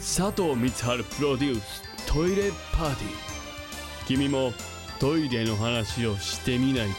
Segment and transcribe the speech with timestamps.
[0.00, 3.10] 佐藤光晴プロデューストイレパーティー
[4.06, 4.52] 君も
[5.00, 6.94] トイレの話をしてみないか？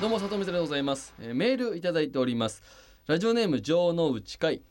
[0.00, 2.62] どうも佐藤光でございます、えーメールいただいております。
[3.06, 4.62] ラジオネーム城之内海。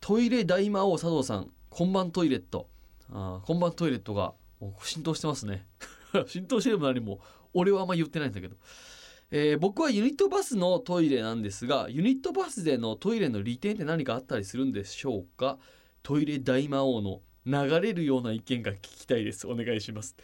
[0.00, 2.68] トイレ大魔王佐藤さん今晩トイレット。
[3.10, 4.34] あー今晩トイレットが
[4.82, 5.64] 浸透してますね。
[6.26, 7.20] 浸透してれば何も
[7.54, 8.56] 俺はあんま言ってないんだけど、
[9.30, 15.58] えー僕はユニットバスのトイレなんですがユニットバスでのトイレの利点って何かあったりするんでしょうか？
[16.02, 19.46] トイレ大魔王の流れるような意見が聞きたいです。
[19.46, 20.16] お願いします。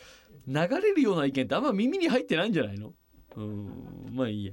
[0.46, 2.94] 流れるような意見ってあんま耳に入ってないんじゃないの？
[3.36, 4.52] うんまあいいや。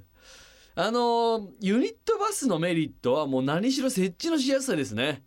[0.76, 5.24] あのーユニットバスのメリットはもう何しろ設置のしやすさですね。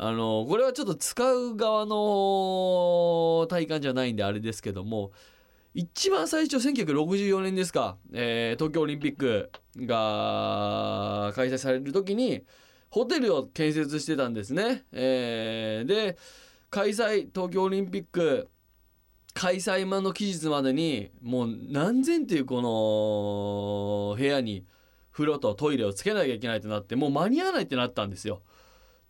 [0.00, 5.10] あのこれはちょっと使う側の体感じゃないんであれですけども
[5.74, 12.44] 一番最初1964年ですか、えー東京オリンピックが開催される時に
[12.90, 16.16] ホテルを建設してたんですね、えーで
[16.70, 18.48] 開催東京オリンピック
[19.34, 22.60] 開催間の期日までにもう何千っていうこ
[24.14, 24.66] の部屋に
[25.12, 28.42] 風呂とトイレをつけなきゃいけないとなってもう間に合わないってなったんですよ。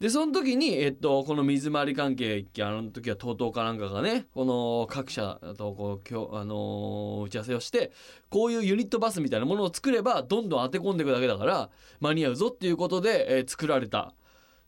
[0.01, 7.91] でその時に、えっと、この水回り関係あの時は TOTO かなんかがねこの各社とこう今日、あのー打ち合わせをして
[8.31, 14.15] こういうユニットバスみたいなものを作ればどんどん当て込んでいくだけだから間に合うぞっていうことで、えー作られた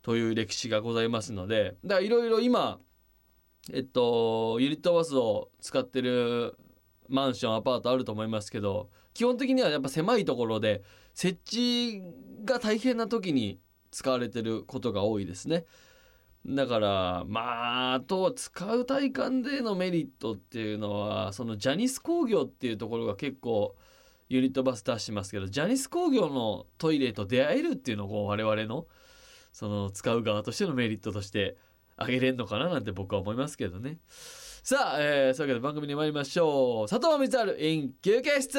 [0.02, 2.80] という歴史がございますのでだからいろいろ今
[3.72, 6.56] えっとユニットバスを使ってる
[7.08, 10.82] マンションアパートあると思いますけど基本的にはやっぱ狭いところで
[11.14, 12.02] 設置
[12.44, 13.60] が大変な時に
[13.90, 15.64] 使われてることが多いですね。
[16.46, 23.76] だからまああとは使う体感でのメリットっていうのはそのジャニス工業っていうところが結構
[24.30, 28.86] ユニットバス出してますけどジャニス工業のトイレと出会えるっていうのを我々の
[29.52, 31.56] その使う側としてのメリットとして
[31.96, 33.98] 挙げれんのかななんて僕は思いますけどね。
[34.62, 38.58] さあ、えー、そういうわけで番組に参りましょう佐藤光晴 in 休憩室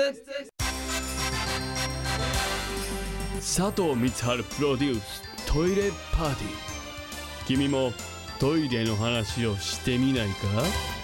[3.36, 6.52] 佐藤光晴プロデューストイレパーティー。
[7.46, 7.92] 君も
[8.40, 11.01] トイレの話をしてみないか？